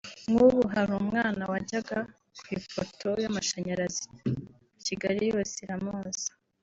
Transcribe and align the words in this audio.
nk’ubu 0.31 0.61
hari 0.73 0.91
umwana 1.01 1.41
wajyaga 1.51 1.97
ku 2.39 2.47
ipoto 2.57 3.09
y’amashanyarazi 3.23 4.05
Kigali 4.85 5.21
yose 5.31 5.55
iramuzi 5.65 6.29